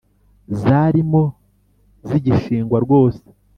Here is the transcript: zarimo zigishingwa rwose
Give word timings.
zarimo 0.61 1.23
zigishingwa 2.07 2.77
rwose 2.85 3.23